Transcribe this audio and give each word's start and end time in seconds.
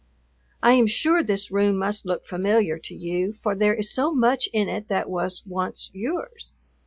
I 0.63 0.73
am 0.73 0.87
sure 0.87 1.21
this 1.21 1.51
room 1.51 1.77
must 1.77 2.07
look 2.07 2.25
familiar 2.25 2.79
to 2.79 2.95
you, 2.95 3.33
for 3.33 3.55
there 3.55 3.75
is 3.75 3.93
so 3.93 4.11
much 4.11 4.49
in 4.51 4.67
it 4.67 4.87
that 4.89 5.11
was 5.11 5.43
once 5.45 5.91
yours. 5.93 6.55